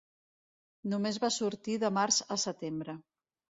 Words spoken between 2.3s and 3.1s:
a setembre.